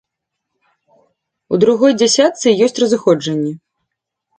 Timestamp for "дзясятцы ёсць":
2.01-2.81